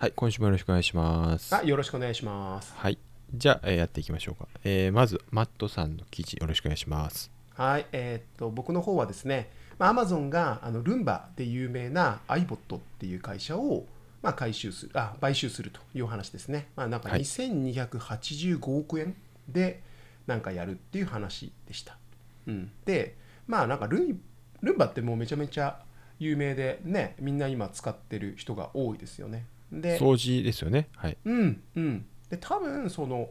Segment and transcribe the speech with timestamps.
[0.00, 1.54] はい、今週もよろしくお願いします。
[1.54, 2.72] あよろしくお願いします。
[2.74, 2.96] はい、
[3.34, 4.48] じゃあ、えーやっていきましょうか。
[4.64, 7.30] えーまず、マットさんの記事よろしくお願いします。
[7.52, 13.84] はい、えーっと僕の方はですね、まあ、Amazon があのルンバで有名な iBot っていう会社を
[14.22, 16.68] まあ回収するあ買収するというお話ですね。
[16.76, 19.14] まあ、なんかはい2285億円
[19.50, 19.82] で
[20.26, 21.98] なんかやるっていう話でした。
[22.46, 24.18] うん、で、まあなんかルン
[24.62, 25.82] ルンバってもうめちゃめちゃ
[26.18, 29.44] 有名でね、みんな今使ってる人が多いですよね。
[29.72, 30.88] で、掃除ですよね。
[30.96, 31.16] はい。
[31.24, 33.28] うんうんで多分その、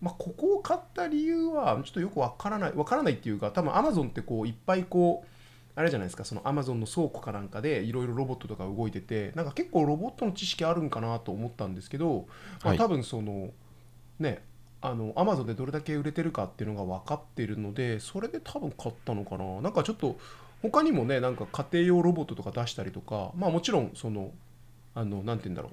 [0.00, 5.28] まあ、ここを買った理由はちょっとよくわからないわからないっていうか多分アマゾンってこういっぱいこう
[5.74, 12.26] あれじゃないですかそのアマゾンの倉庫かなんかでいろいろロボットとか動いててなんか結構ロボットの知識あるんかなと思ったんですけど、
[12.62, 13.50] まあ、はい多分その
[14.18, 14.42] ね
[14.80, 20.16] あのアマゾンでどれだけ売れてるかっていうのが分かってるのでそれで多分買ったのかななんかちょっと
[20.62, 24.32] 他にもねなんか家庭用ロボットとか出したりとかまあもちろんその
[24.94, 25.70] あのなんて言うんだろ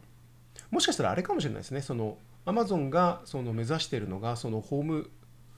[0.72, 0.76] う。
[0.76, 1.82] もしかしたらあれかもしれないですね。
[1.82, 5.09] そのアマゾンがその目指しているのがそのホーム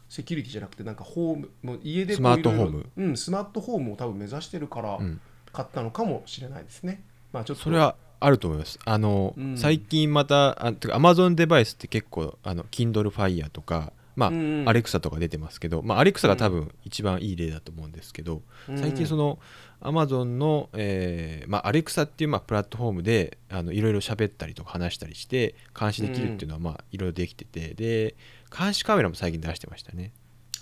[0.10, 2.90] セキュリティじゃなくてなんかホームもう家でスマートホーム。
[2.98, 5.22] うんスマートホームを多分目指してるからうん。
[5.54, 7.64] 買ったのかもしれないですね、まあちょっと。
[7.64, 8.80] それはあると思います。
[8.86, 9.58] あの、うん。
[9.58, 14.70] 最近また、あてか Amazon デバイスって結構、あの Kindle Fire とか、まあ、うんうん。
[14.70, 18.42] アレクサとか出てますけど、まあ、アレクサが多分一番いい例だと思うんですけど、
[18.76, 19.40] 最近そのの
[19.82, 28.16] Amazon の、えーまあ、アレクサっていうまあプラットフォームであのいろいろ喋ったりとか話したりして監視できるっていうのはまあいろいろできててで
[28.56, 30.12] 監視カメラも最近出してましたね。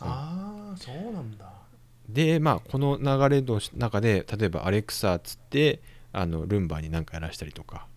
[0.02, 1.52] ああそうなんだ。
[2.08, 7.88] でまあこの流れの中で例えばアレクサっつってあのルンバに何かやらしたりとか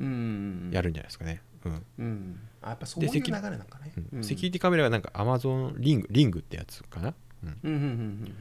[0.00, 0.70] うん。
[0.72, 1.84] やるんじゃないですかね、うん。
[1.98, 2.40] うん。
[2.62, 3.92] あやっぱそういう流れなんかね。
[4.12, 4.24] うん。
[4.24, 7.14] セキュリティカメラがなんか Amazon リングリングってやつかな、
[7.64, 8.34] うん、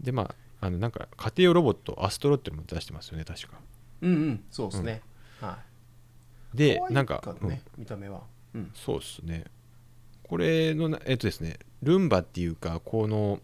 [0.00, 0.22] でま
[0.60, 3.58] ああのなんか家庭用ロボットアストロっていうのも出してますよね確か。
[4.00, 4.18] うんうん。
[4.18, 5.02] うんそうですね、
[5.40, 5.58] は
[6.54, 6.56] い。
[6.56, 7.48] でなんか、うん。
[7.48, 8.22] ね見た目は。
[8.54, 8.70] うん。
[8.74, 9.44] そうですね。
[10.22, 13.40] これのなえっとですねルンバっていうかこの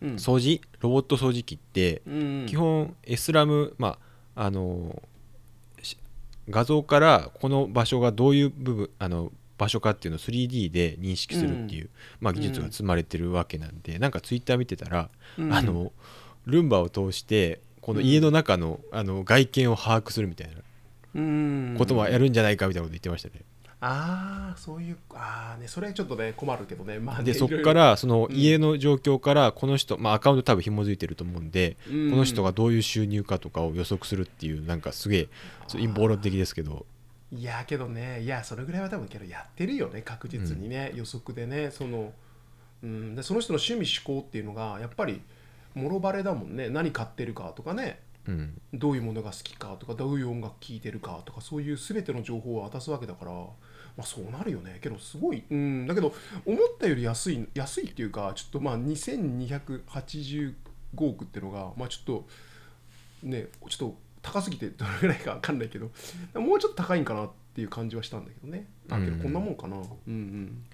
[0.00, 0.14] うん。
[0.14, 0.60] 掃除？
[0.80, 3.98] ロボット掃除機ってうん基本 S ラムま
[4.34, 5.09] ああのし
[6.50, 11.90] 画像からこの場所がどういう部分あの場所かっていうのを 3D で認識するっていう、
[12.20, 15.52] まあ、技術が積まれてるわけなんで、なんかツイッター見てたら、うん。
[15.52, 15.92] あの
[16.46, 20.54] ルンバを通してこの家の中の,、あの外見を把握するみたいな
[21.14, 21.74] うん。
[21.76, 23.44] こともやるんじゃないかみたいなこと言ってましたね。
[23.82, 26.98] ああそういうああねそれちょっとね困るけどね。
[26.98, 28.36] まあねでそこからそのうん。
[28.36, 32.10] 家の状況からこの人、まあ、アカウント多分紐づいてると思うんで、うん。
[32.10, 35.28] この人がどういう収入かとかを予測するっていうなんかすげえ
[35.66, 36.84] そう陰謀論的ですけど。
[37.32, 42.12] いやけどねいやそれぐらいは多分けどやってるよね確実にね、予測でねその、
[42.82, 45.22] うん、でその人の趣味思考っていうのがやっぱり
[45.74, 46.68] もろバレだもんね。
[46.68, 48.60] 何買ってるかとかねうん。
[48.72, 53.48] どういうものが好きかとかどういう音楽聴いてるかとかそういう全ての情報を渡すわけだから、ま
[53.98, 54.78] あ、そうなるよね。
[54.82, 56.14] けどすごい、うん、だけど
[56.44, 60.54] 思ったより安い安いっていうかちょっとまあ2285
[60.98, 62.28] 億っていうのがまあちょっと
[63.22, 65.90] ねちょっと高すぎてどれぐらいか分かんないけど
[66.34, 68.66] もうちょっと高いんかなっていう感じはしたんだけどね。
[68.90, 69.76] あけどこんなもんかな。
[69.76, 70.64] うんうん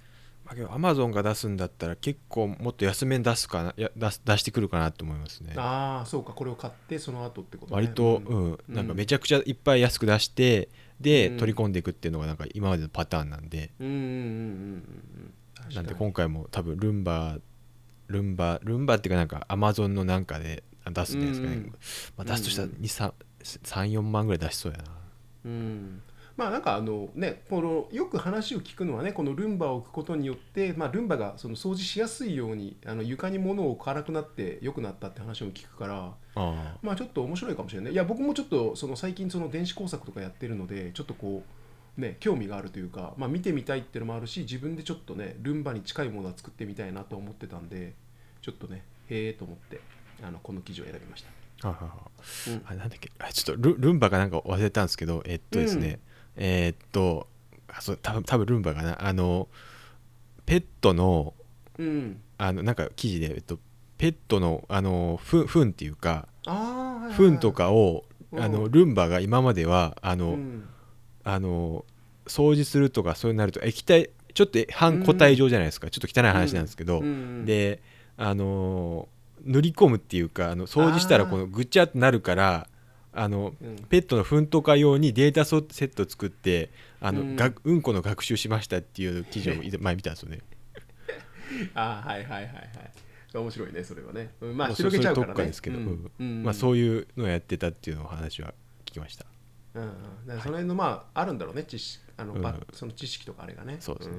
[0.47, 5.55] まあけどアマゾンが出すんだったら結構もっと安めに出すかなや出す出してくるかなと思いますね。
[5.57, 7.75] ああそうかこれを買ってその後ってことね。
[7.75, 8.53] 割と、うん。
[8.53, 8.59] うん。
[8.69, 10.69] なんかめちゃくちゃいっぱい安く出して
[11.01, 11.37] で、うん。
[11.39, 13.73] 取り込んでいくっていうのがなんか今までのパターンなんで。
[13.81, 15.35] うんうんうんうん
[15.75, 17.39] なんで今回も多分ルンバ
[18.07, 21.75] ルンバルンバっていうかなんかアマゾンのなんかで出すんじゃないですかね、うん。
[22.17, 24.85] まあ、出すとしたらうん34万ぐらい出しそうやな。
[25.47, 26.03] うん
[26.37, 37.93] まあなんかあのねこのよく話を聞くのはねこのルンバを置くことによって、まあ、ルンバがその掃除しやすいようにあの床に物を置かなくなって良くなったって話も聞くからあまあちょっと面白いかもしれない。
[37.93, 41.43] いや僕もちょっとその最近その電子工作とかやってるのでちょっとこ
[41.97, 47.95] うね興味があるというか、まあ、見てみたいっていうのもあるし自分でちょっとねルンバに近いものは作ってみたいなと思ってたんで
[48.43, 49.81] ちょっとねへえと思って
[50.23, 51.31] あのこの記事を選びました。
[51.69, 51.91] あはは。
[52.49, 52.63] うん。
[52.67, 53.11] あなんだっけ？
[53.19, 56.01] あちょっとルルンバかなんか忘れたんですけどえっとですね、
[56.37, 57.29] えーっと
[57.69, 59.07] あそう多分多分ルンバかな。
[59.07, 59.49] あの
[60.45, 61.35] ペットの
[61.79, 63.59] うん、あのなんか記事で、えっと、
[63.99, 67.13] ペットのあのふ糞っていうかあーはいはいはい。
[67.15, 70.69] 糞とかをうんあのルンバが今まではあの、うん。
[71.25, 71.85] あの
[72.27, 77.45] 掃除するとかそうなると液体ちょっと半固体状じゃないですか、ちょっと汚い話なんですけど、うん。
[77.45, 77.83] で
[78.17, 79.09] あの
[79.43, 82.69] 塗り込むっていうかあの掃除したらこのぐちゃってなるから
[83.17, 83.77] あのうん。
[83.89, 86.71] ペットの糞とか用にデータソセット作って
[87.01, 87.37] あの、うん。
[87.37, 90.41] がうんこの学習しましたっていう記事を以前 前見たんですよね。
[91.75, 92.73] あーはいはいはいはい
[93.35, 95.47] 面白いねそれはね、うんまあまあ広げちゃうからね。
[95.47, 96.11] ですけどうん。
[96.19, 96.43] うん。
[96.43, 98.55] まあ、そういうのをやってたっていうのを話は
[98.85, 99.25] 聞きました。
[99.75, 99.93] うん
[100.27, 102.43] その辺のまああるんだろうね知識あの、うん。
[102.43, 103.79] ばその知識とかあれがね。
[103.81, 104.15] そうですね、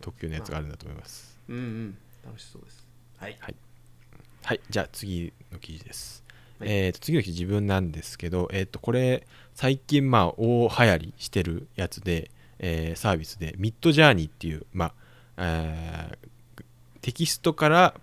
[0.00, 1.38] 特急のやつがあるんだと思います。
[1.48, 1.98] うん、うんうん。
[2.24, 2.86] 楽しそうです。
[3.18, 3.38] はい。
[3.40, 4.60] はい。
[4.70, 6.31] じゃあ次の記事です、はい
[6.64, 14.92] えーと次の記事自分なんですけどえっ、とこれ最近まあ大流行りしてるやつで、えーサービスでミッドジャーニーっていうまあ、
[15.38, 16.28] えー
[17.02, 17.94] テキストから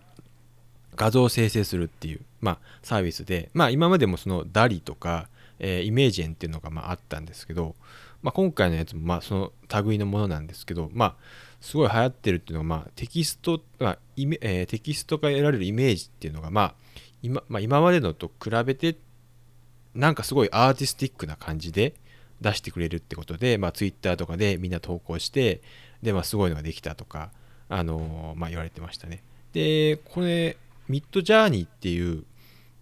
[0.97, 5.29] 画像を生成するっていう、まあ、サービスで、まあ、今までもその DALI とか、
[5.59, 7.75] えーイメージェンっていうのがまああったんですけど、
[8.21, 9.53] まあ、今回のやつもまあその
[9.85, 11.15] 類のものなんですけど、まあ、
[11.62, 16.73] すごい流行ってるっていうのが、まあ、テキスト、まあイメえーテキストから得られるイメージっていうのが、まあ
[17.21, 18.98] 今まあ、今までのと比べて
[19.94, 21.94] なんかすごいアーティスティックな感じで
[22.42, 25.62] 出してくれるってことで、まあ、Twitter とかでみんな投稿して
[26.01, 27.31] で、まあ、すごいのができたとか、
[27.68, 29.24] あのーまあ、言われてましたね。
[29.51, 30.57] でこれ
[30.88, 32.24] ミッドジャーニーっていう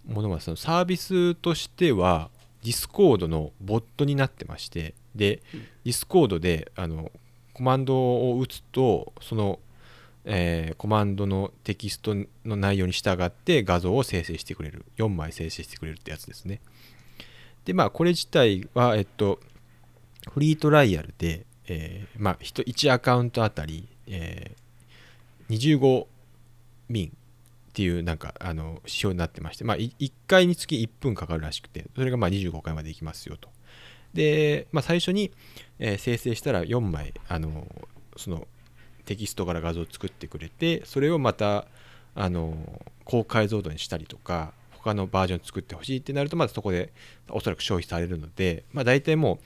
[0.05, 2.29] ものがそのサービスとしては
[2.63, 5.41] Discord のボットになってましてで
[5.85, 7.11] Discord であの
[7.53, 9.59] コマンドを打つとその、
[10.29, 12.13] えーコマンドのテキスト
[12.45, 14.85] の内容に従って画像を生成してくれる。
[14.97, 16.61] 4枚生成してくれるってやつですね。
[17.65, 19.39] でまあこれ自体はえっと
[20.31, 24.67] フリートライアルで、えーまあ、1, アカウントあたり、えー
[25.49, 26.07] 25
[26.89, 27.11] 民っ
[27.73, 33.49] ていうなんかあの指標になってまして、まあ、1回につき1分かかるらしくてそれがまあ25回までいきますよと。
[34.13, 35.31] で、まあ、最初に、
[35.79, 37.65] えー生成したら4枚あの
[38.17, 38.47] その
[39.07, 41.65] テキストから画像を作ってくれてそれをまた
[42.13, 42.55] あの
[43.05, 46.91] 高解像度にしたりとか他のバージョン作ってほしいってなるとまずそこで
[47.29, 49.39] おそらく消費されるので、まあ、大体もう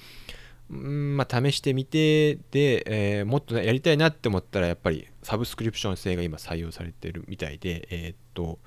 [0.71, 8.57] うんまあ、試してみてで、えもっとねやりたいなって思ったらやっぱりサブスクリプション制が今採用されてるみたいで、えーっと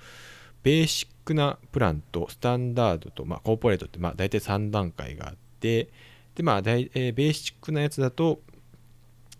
[0.62, 5.88] ベーシックなプランとスタンダードと、まあ、コーポレートってまあ大体3段階があって
[6.35, 8.41] で、まあ大えーベーシックなやつだと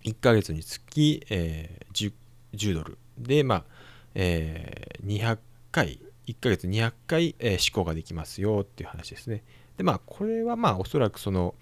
[0.05, 2.13] 1ヶ月につき、えー 10,
[2.55, 2.99] 10ドル。
[3.19, 3.65] で、まあ
[4.15, 5.39] えー200
[5.73, 9.43] 回1ヶ月200回、えー試行ができますよっていう話ですね。
[9.77, 11.55] でまあこれはまあおそらくその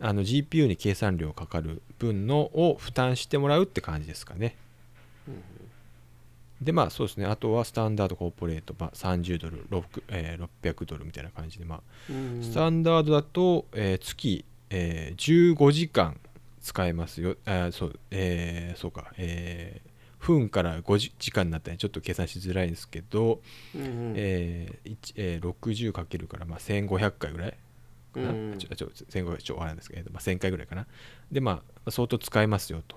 [0.00, 4.56] あの GPU に計算量かかる分のを負担してもらうって感じですかね。
[6.60, 7.26] でまあそうですね。
[7.26, 16.18] あとはスタンダードコーポレート、まあ、30ドル、6えー600ドルみたいな感じで、まあ、うんスタンダードだと、えー月、えー15時間
[16.64, 17.36] 使えますよ。
[17.44, 19.94] あーそう、えーそうか、えー
[20.24, 23.42] 分から5時時間になったらちょっと計算しづらいんですけど、
[23.74, 24.12] うんうん。
[24.16, 27.54] えー一えー60かけるから、まあ、1500回ぐらい
[28.14, 30.86] かな、うんちょちょ1500ちょあれなんですけど、まあ、1000回ぐらいかな？
[31.30, 32.96] でまあ相当使えますよと。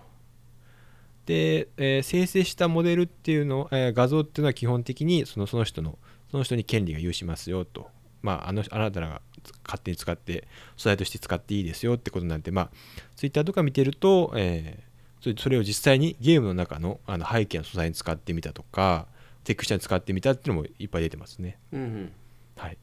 [1.26, 5.98] で、えー生成したモデルっていうの、えー画像っていうのは基本的にそのその人の
[6.32, 7.90] その人に権利が有しますよと。
[8.22, 9.22] まああのあなたらが
[9.66, 12.70] 勝手に使って素材として使っていいですよってことなんでまあ
[13.16, 14.88] ツイッターとか見てると、えー
[15.20, 19.08] それそれを実際にゲームの中のあの背景の素材に使ってみたとか
[19.44, 21.58] テクスチャーに使ってみたっていうのもいっぱい出てますね。
[21.74, 22.12] うんうん。
[22.56, 22.78] はい。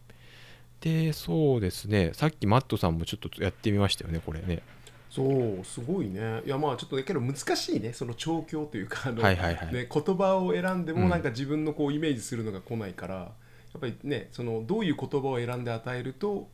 [0.81, 4.63] で、そうですね、さっきマットさんもちょっとやってみましたよね、これね。
[5.11, 6.43] そうすごいね。
[6.45, 9.73] いやまあちょっとだけど難しいねその調教というかあの、はいはいはい。
[9.73, 11.03] ね、言葉を選んでうん。
[11.03, 13.31] もなんか自分のこうイメージするのが来ないから、や
[13.79, 16.49] っぱりねそのどういう言葉を選んで与えると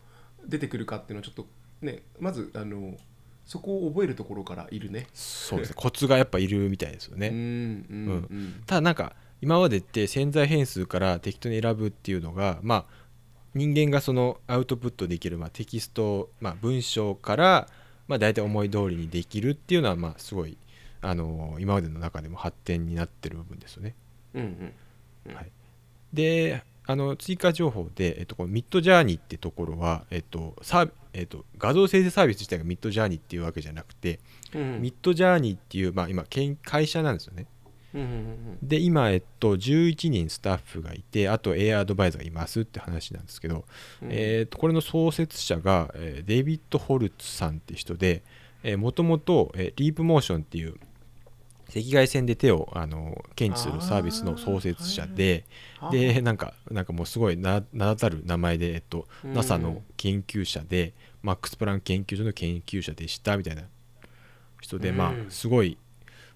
[0.46, 1.46] 出てくるかっていうのはちょっと
[1.82, 2.94] ねまずあの
[3.50, 5.08] そこを覚えるところからいるね。
[5.12, 7.30] そうですね、コツがやっぱいるみたいですよね。
[7.32, 13.00] うんただなんか、今までって潜在変数から適当に選ぶっていうのが、まあ、
[13.54, 17.68] 人間がそのアウトプットできる、まあ、テキスト、まあ、文章から、
[18.06, 20.56] まあ、大体思い通りにできるっていうのは、まあ、すごい、
[21.00, 23.96] あの今までの中でも発展になってる部分ですよね。
[24.34, 24.72] うん
[25.26, 25.50] うんはい
[26.12, 34.20] であの追加情報で、えっと、このミッドジャーニーってところは、えっとサーえっと、画像生成サービス自体がミッドジャーニーっていうわけじゃなくて、
[34.54, 34.82] うんうん。
[34.82, 37.46] ミッドジャーニーっていう、まあ、今けん会社なんですよね。
[37.94, 38.58] うんうんうん。
[38.62, 43.64] で今、えっと、11人スタッフがいてあと AI アドバイザーがいますって話なんですけど、
[44.02, 44.08] うん。
[44.10, 48.22] えーとこれの創設者が、えーデイビッド・ホルツさんって人で
[48.76, 50.74] もともとリープモーションっていう
[51.70, 55.44] 赤外線で手をあの検知するサービスの創設者で
[55.78, 63.62] あでなんかなんかもうすごい名名だたる名前で、えっと、うん NASA の研究者でマックス・プランク研究所の研究者でしたみたいな。
[64.60, 65.26] 人で、まうん。
[65.28, 65.78] あすごい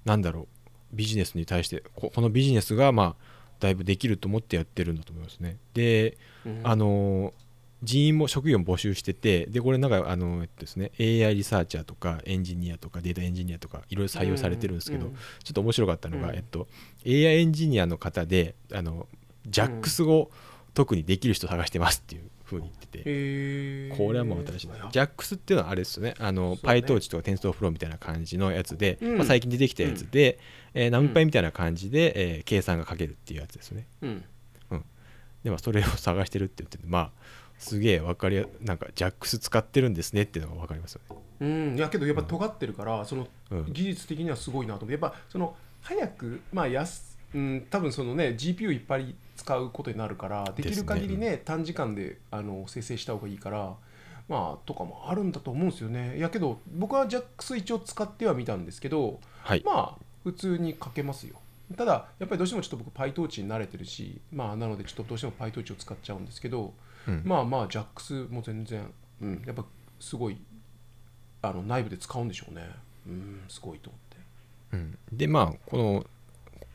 [0.05, 0.49] なんだろ
[0.93, 5.57] うビジネスに対してここのビジネスがまあだいぶできると思ってやってるんだと思いますね。
[5.75, 6.61] でうん。
[6.64, 7.33] あの
[7.85, 15.14] 人員も職業も募集しててでこれなんかあの、えっとですね、AI リサーチャーとかエンジニアとかデータエンジニアとかいろいろ採用されてるんですけど、うん
[15.45, 16.35] ちょっと面白かったのが、うん。
[16.35, 16.67] えっと、
[17.07, 19.07] AI エンジニアの方であの
[19.47, 20.31] ジャックスを
[20.73, 23.97] 特にできる人探してますっていうふふうに言っててへー。
[23.97, 24.71] これはもう新しい。
[24.73, 24.87] あや。
[24.87, 26.14] っ JAX っていうのはあれですよね。
[26.19, 26.61] あのね。
[26.62, 29.17] PyTorch とか TensorFlow みたいな感じのやつで、うん。
[29.19, 30.38] まあ、最近出てきたやつで、
[30.73, 33.87] えー、ナムパイみたいな感じで、えー計算がかけるっていうやつですね。
[34.03, 34.25] うん。
[35.45, 37.11] でもそれを探してるって言っててまあ
[37.64, 41.16] すげえ分かりやなんか JAX 使ってるんですねっていうのが分かりますよね。
[41.40, 43.73] うん、いやけどやっぱ尖ってるから、そのうん。
[43.73, 53.75] 技術的にはすごいなと思ってやっぱその早くまあ安うん多分そのね GPU いっぱい使うことになるからできる限りね短時間であの生成した方がいいから
[54.28, 56.16] まあとかもあるんだと思うんですよね。
[56.18, 59.62] いやけど僕は JAX 一応使ってはみたんですけどはい。
[59.64, 61.37] まあ普通に書けますよ
[61.76, 66.75] ただやっぱりどうしてもちょっと僕 PyTorch に慣れてるしまあなのでちょっとどうしても PyTorch を使っちゃうんですけど、
[67.09, 67.23] うん。
[67.25, 68.90] まあまあ JAX も全然、
[69.23, 69.64] うん、やっぱ
[69.99, 70.37] すごい
[71.42, 72.68] あの内部で使うんでしょうね。
[73.06, 74.16] うんすごいと思って。
[74.73, 76.06] うん、でまあこの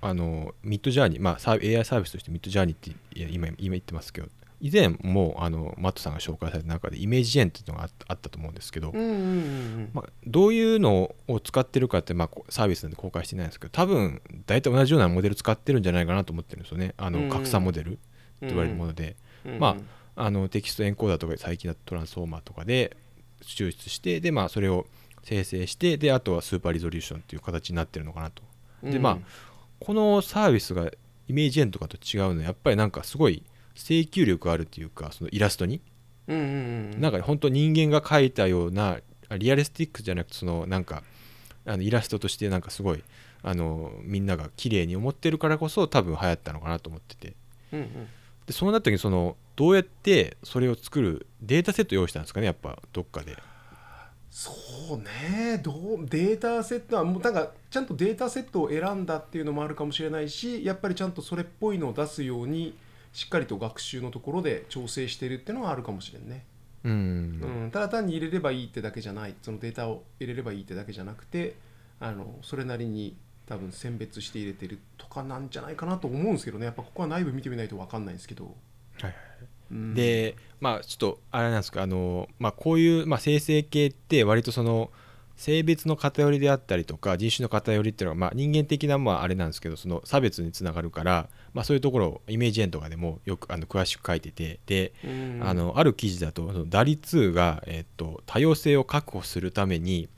[0.01, 2.91] あのミッドジャーニー、まあ、AI サービスとしてミッドジャーニーって
[3.33, 4.29] 今今言ってますけど
[4.61, 16.93] 以前もあのマットさんが紹介された中でイメージジェンっていうのがあったと思うんですけど、うんうんうんまあ、どういうのを使ってるかって、まあ、こサービスなんで公開してないんですけど多分大体同じようなモデル使ってるんじゃないかなと思ってるんですよね。
[16.97, 17.27] あうんうん。
[17.29, 17.99] の拡散モデルって
[18.41, 19.59] 言われるもので、うん。
[19.59, 19.77] ま
[20.15, 22.97] あのテキストエンコーダーとか最近だとトランスフォーマーとかで
[23.41, 24.85] 抽出してで、まあ、それを
[25.23, 28.43] 生成してであとはスーパーリゾリューションっていう形になってるのかなと。
[28.83, 29.17] でまあ
[29.79, 30.91] このサービスが
[31.27, 33.43] イメージエンとかと違うのはやっぱりなんかすごい
[33.79, 35.81] 請求力あるっていうかそのイラストに？
[36.27, 36.43] うんうん
[36.93, 41.03] うんなんか本当人間が描いたようなあリアリスティックじゃなくてそのなんか
[41.65, 43.03] あのイラストとしてなんかすごい
[43.41, 47.33] あのみんなが綺麗に思ってるからこそ多分流行ったのかなと思ってて。
[47.73, 48.07] うんうん。
[48.45, 53.37] でそうなった時にそのどうやってそれを作るデータセット用意したんですかねやっぱどっかで。
[54.31, 54.51] そ
[54.95, 55.59] うね。
[55.63, 62.75] どうデータセットはもうなんかちゃんとデータセットを選んだっていうのもあるかもしれないしやっぱりちゃんとそれっぽいのを出すように
[63.13, 66.45] しっかりと学習のところで調整してるっていうのはあるかもしれんね、
[66.83, 66.91] うん。
[66.91, 69.35] うん、ただ単に入れればいいってだけじゃない。
[69.41, 71.55] そのデータを入れればいいってだけじゃなくて
[71.99, 76.65] あのそれなりに多分選別して入れてるとかなんじゃないかなと思うんですけどね。
[76.65, 78.51] やっぱここは内部見てみないと分かんないんですけど、は
[79.01, 79.13] いはい。
[79.71, 84.89] うん、でまあちょっとあれなんですかあの、まあ、こういう、まあ、生成系って割とその
[85.39, 95.39] 性別の偏りであったりとか人種の偏りっていうのは、まあ、人間的なまああれなんですけどその差別につながるから、まあ、そういうところをイメージ円とかでもよくあの詳しく書いててで、うん。
[95.41, 100.09] あのある記事だとそのダリ2が、えっと多様性を確保するために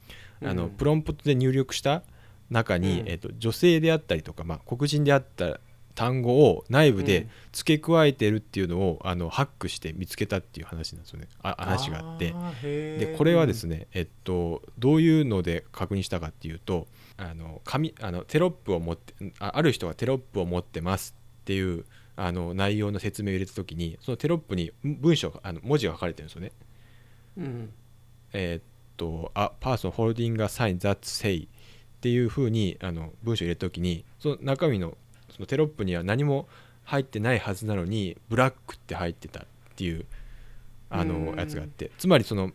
[0.44, 0.58] あうん。
[0.58, 2.01] のプロンプトで入力した
[2.50, 3.08] 中に、うん。
[3.08, 5.60] えっと女性であったりとか、まあ、黒人であった
[5.96, 11.28] 単語を内部で付け加えてるっていうのをあのハックして見つけたっていう話なんですよね。
[11.42, 12.34] あ話があって。
[12.62, 26.52] でこれはですね、ね、えっと、どういうので確認したかっていうとあの紙あのテロップを持ってあある人がテロップを持ってますっていうあの内容の説明を入れた時にそのテロップに文章があの文字が書かれてるんですよね。
[27.38, 27.74] うん。
[28.34, 28.64] えーっ
[28.98, 31.48] と「A person holding a sign that say」っ
[32.02, 34.98] ていうふうにあの文章を入れた時にその中身の
[35.32, 36.48] そのテロップには何も
[36.84, 39.44] 入ってないはずなのにブラックって入ってたっ
[39.76, 40.06] ていう
[40.90, 41.26] あうん。
[41.26, 41.92] のやつがあって。
[41.98, 42.52] つまりその、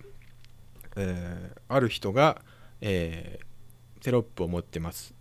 [0.97, 2.43] えーある人が、
[2.81, 3.47] えー
[4.03, 5.15] テロップを持ってます。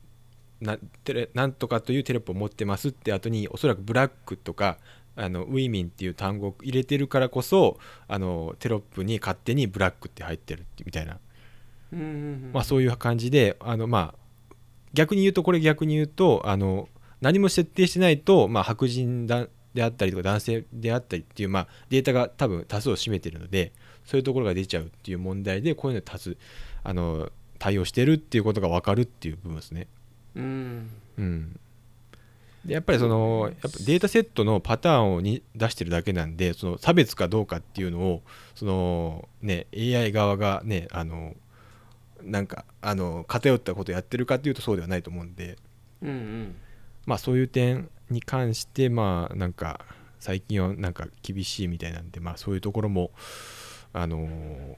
[0.62, 4.78] なテレなんとかというテロップを持ってますって後におそらくブラックとか
[5.16, 11.18] あのウィーミンっていう単語を入れてるからこそあのテロップに勝手にブラックって入ってるってみたいな、
[12.54, 14.56] まあ、そういう感じであの、まあ、
[14.94, 16.88] 逆に言うとこれ逆に言うとあの
[17.22, 23.74] 何も設定してないと、まあ、白人だであったりとか男性であったりっていう、まあ、データが多分多数を占めてるので
[24.06, 26.38] そういうところが出ちゃうっていう問題でこういうの多数
[26.84, 27.30] あの
[27.60, 29.88] 対応してるっていうことが分かるっていう部分ですね。
[30.36, 30.90] うん。
[31.18, 31.60] うん、
[32.66, 38.22] でやっぱりそのやっぱデータセットのパターンをに出してるだけなんでその差別かどうかっていうのを
[38.54, 41.36] その、ね、AI 側がねあの
[42.22, 45.58] なんかあの偏ったことをやってるかっていうとそうではないと思うんで、
[46.02, 46.56] うんうん
[47.06, 49.82] まあ、そういう点に関してまあなんか
[50.20, 53.12] 最近はなんか厳しいみたいなんで、まあ、そういうところも
[53.94, 54.28] あの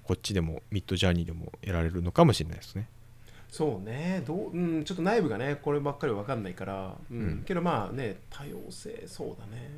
[0.04, 2.88] こっちでもミッドジャーニーでもやられるのかもしれないですね。
[3.50, 4.24] そうね。
[4.28, 7.18] どう、うん、ちょっと内部がねこればっかり分かんないから、うん。
[7.18, 7.44] うん。
[7.46, 9.72] けどまあね多様性そうだね。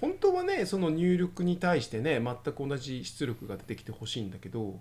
[0.00, 4.78] 本当はねその入力に対してね全く同じ出力が出てきてほしいんだけど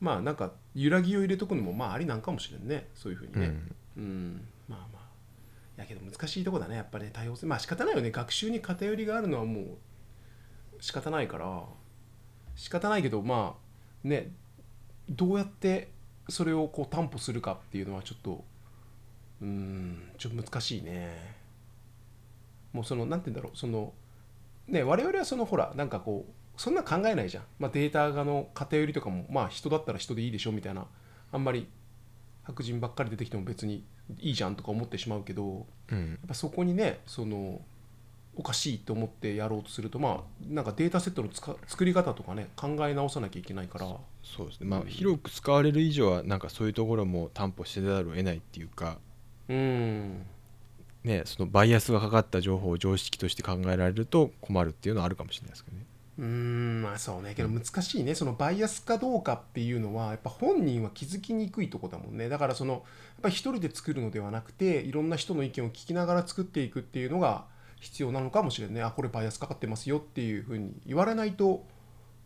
[0.00, 2.88] まあなんか揺らぎを入れとくのもまあありなんかもしれんね。
[2.94, 3.54] そういうふうにね、
[3.96, 4.02] うん。
[4.02, 4.99] うん、まあまあ
[5.80, 7.46] やけど難しいとこだねやっぱりね多様性。
[7.46, 8.10] まあ仕方ないよね。
[8.10, 9.64] 学習に偏りがあるのはもう
[10.80, 11.64] 仕方ないから。
[12.56, 13.56] 仕方ないけどま
[14.04, 14.32] あね
[15.08, 15.88] どうやって
[16.28, 18.44] それをこう担保するかっていうのはちょっと
[19.40, 21.34] うんちょっと難しいね。
[22.72, 23.56] もうそのなんて言うんだろう。
[23.56, 23.92] その
[24.68, 30.86] ね我々はそのほらなんかこうそんな考えないじゃん、まあ、データがの偏りとかもまあ人だったら人でいいでしょみたいな。
[31.32, 31.66] あんまり
[32.50, 33.84] 白人ばっかり出てきても別に
[34.18, 36.10] いいじゃんとか思ってしまうけどうん。
[36.10, 37.60] やっぱそこにねその
[38.36, 43.86] おかしいと思ってやろうとするとまあなんかデータセットのつか作り方とかね考え直さなきゃいけないから。
[44.22, 44.66] そうですね。
[44.66, 48.98] まあ広く使われる以上はなんかそういうところも担保してざるを得ないっていうか。
[49.48, 50.26] うん。
[51.04, 55.84] ねそのバイアスがかかった情報を常識として考えられると困るっていうのはあるかもしれないですけどね
[56.20, 57.34] うーんまあそうね。
[57.34, 58.14] けど難しいね。
[58.14, 62.28] そのバイアスかどうかっていうのはやっぱ本人は気づきにくいとこだもんね。
[62.28, 62.82] だからそのやっ
[63.22, 67.46] ぱり一人で作るのではなくていろんな人の意見を聞きながら作っていくっていうのが
[67.80, 68.82] 必要なのかもしれないね。
[68.82, 71.64] あこれバイアスかかってますよっていうふうに言われないと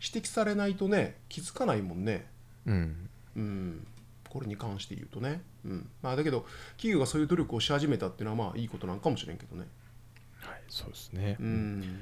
[0.01, 2.27] 指摘されないとね気づかないもんね。
[2.67, 3.09] うん。
[3.37, 3.87] うん。
[4.29, 5.89] これに関して言うとね、うん。
[6.03, 9.69] まあ、だけど企業がそういう努力をし始めたっていうのはまあいいことなんかもしれんけどね。
[10.41, 12.01] はいそうですね、うん。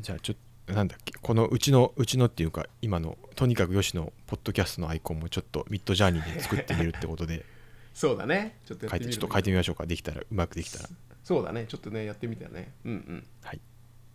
[0.00, 7.44] じゃあちょっとなんだっけこのうちのうちのっていうか今のとにかくよしのポッドキャストのアイコンもちょっとミッドジャーニーで作ってみるってことで。
[7.94, 8.58] そうだね。
[8.64, 9.74] ちょっとっちょっと書いてみましょう。
[9.74, 9.86] か。
[9.86, 10.88] できたらうまくできたら。
[11.24, 11.66] そうだね。
[11.68, 12.72] ちょっとねやってみたよね。
[12.84, 13.26] うんうん。
[13.42, 13.60] はい。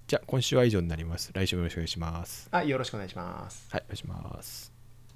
[0.08, 1.32] じゃあ今週は以上になります。
[1.34, 2.48] 来週もよろしくお願いします。
[2.52, 3.68] はいよろしくお願いします。
[3.72, 4.73] はいお願いします